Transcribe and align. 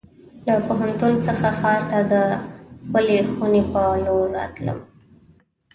له 0.47 0.55
پوهنتون 0.67 1.13
څخه 1.27 1.47
ښار 1.59 1.79
ته 1.89 1.99
د 2.13 2.15
خپلې 2.81 3.17
خونې 3.31 3.63
په 3.71 3.81
لور 4.05 4.25
راتلم. 4.37 4.79